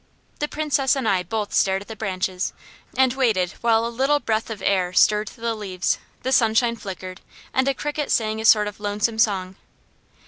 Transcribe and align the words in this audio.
The 0.39 0.47
Princess 0.47 0.95
and 0.95 1.07
I 1.07 1.21
both 1.21 1.53
stared 1.53 1.83
at 1.83 1.87
the 1.87 1.95
branches 1.95 2.53
and 2.97 3.13
waited 3.13 3.51
while 3.61 3.85
a 3.85 3.89
little 3.97 4.19
breath 4.19 4.49
of 4.49 4.59
air 4.63 4.93
stirred 4.93 5.27
the 5.27 5.53
leaves, 5.53 5.99
the 6.23 6.31
sunshine 6.31 6.75
flickered, 6.75 7.21
and 7.53 7.67
a 7.67 7.75
cricket 7.75 8.09
sang 8.09 8.41
a 8.41 8.45
sort 8.45 8.67
of 8.67 8.79
lonesome 8.79 9.19
song. 9.19 9.57